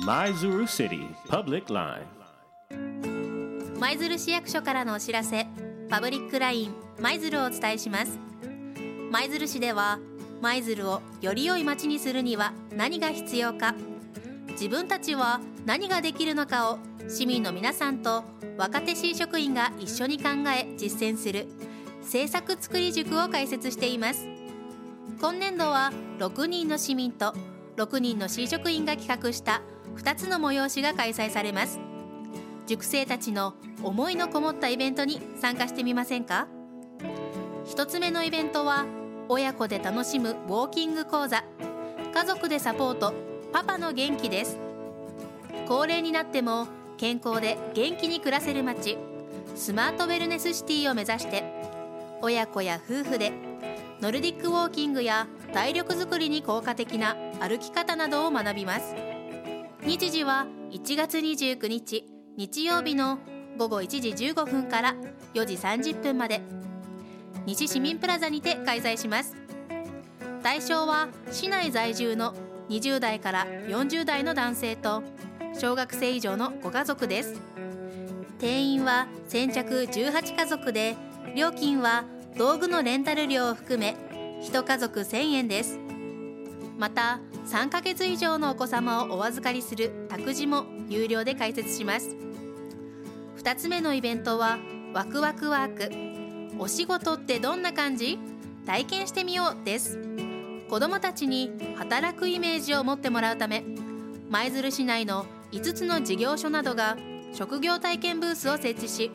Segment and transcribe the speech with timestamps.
[0.00, 2.06] 舞鶴 City Public Line.
[3.78, 5.46] 舞鶴市役所からのお知らせ。
[5.90, 8.18] パブリックライン舞鶴をお伝えします。
[9.12, 10.00] 舞鶴市では
[10.40, 13.74] 舞鶴をより良い街にするには何が必要か。
[14.52, 16.78] 自分たちは何ができるのかを
[17.08, 18.24] 市民の皆さんと
[18.56, 21.46] 若手市職員が一緒に考え実践する。
[22.00, 24.26] 政策作り塾を開設しています。
[25.20, 27.34] 今年度は6人の市民と
[27.76, 29.62] 6人の市職員が企画した
[29.96, 31.78] 2つの催しが開催されます。
[32.66, 36.46] 塾生たちの思いのこもったイベントに参加してみませんか
[37.66, 38.86] ？1つ目のイベントは
[39.28, 41.44] 親子で楽しむウォーキング講座。
[42.14, 43.14] 家族でサポート
[43.52, 44.58] パパの元気です。
[45.66, 46.66] 高齢になっても
[46.98, 48.98] 健康で元気に暮らせる街。
[49.54, 51.44] スマートウェルネスシティを目指して
[52.22, 53.32] 親子や夫婦で
[54.00, 58.94] ノルディックウォーキングや体力づくりに効果的な歩き方などを学びます。
[59.84, 63.18] 日時は1月29日日曜日の
[63.58, 64.94] 午後1時15分から
[65.34, 66.40] 4時30分まで。
[67.46, 69.34] 西市民プラザにて開催します。
[70.44, 72.32] 対象は市内在住の
[72.68, 75.02] 20代から40代の男性と
[75.58, 77.40] 小学生以上のご家族です。
[78.38, 80.94] 定員は先着18家族で
[81.34, 82.04] 料金は
[82.38, 83.96] 道具のレンタル料を含め
[84.42, 85.80] 1家族1000円です。
[86.78, 92.16] また3ヶ月以上のお子様をお預かりする託児も有料で開設します。
[93.38, 94.58] 2つ目のイベントは
[94.92, 96.58] ワクワクワーク。
[96.58, 98.18] お仕事ってどんな感じ？
[98.66, 99.98] 体験してみようです。
[100.70, 103.62] 子どもたちに働くイメージを持ってもらうため
[104.30, 106.96] 舞鶴市内の5つの事業所などが
[107.34, 109.10] 職業体験ブースを設置し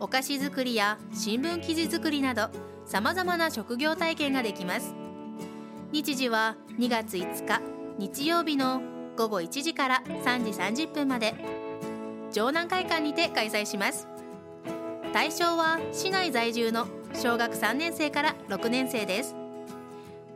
[0.00, 2.50] お菓子作りや新聞記事作りなど
[2.84, 4.94] さまざまな職業体験ができます。
[5.92, 7.60] 日時は2月5日
[7.98, 8.80] 日曜日の
[9.14, 11.34] 午後1時から3時30分まで。
[12.32, 14.08] 城南会館にて開催します。
[15.12, 19.36] 対象は市内在住の小学3年生から6年生です。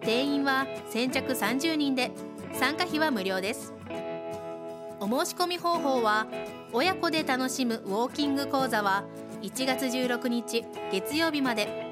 [0.02, 2.10] 定員は先着30人で
[2.52, 3.72] 参加費は無料です。
[5.00, 6.26] お申し込み方法は
[6.74, 9.04] 親子で楽しむウォーキング講座は
[9.40, 11.86] 1月16日月曜日まで。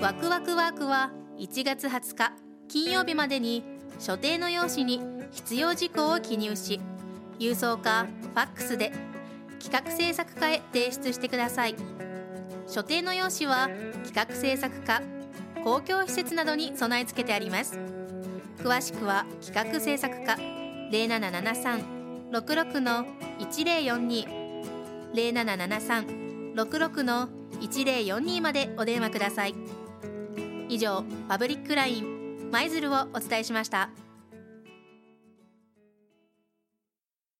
[0.00, 2.41] ワクワクワークは1月20日
[2.72, 3.62] 金曜日までに
[3.98, 5.02] 所定の用紙に
[5.32, 6.80] 必要事項を記入し
[7.38, 8.92] 郵送かファックスで
[9.62, 11.76] 企画制作課へ提出してください。
[12.66, 13.68] 所定の用紙は
[14.06, 15.02] 企画制作課
[15.62, 17.78] 公共施設などに備え付けてあります。
[18.56, 20.38] 詳しくは企画制作課
[20.92, 23.04] 0773-66の
[23.38, 24.26] 1042
[25.12, 27.28] 0773-66の
[27.60, 29.54] 1042までお電話ください。
[30.70, 32.11] 以上パブリックライン
[32.52, 34.01] 舞鶴をお伝えしました。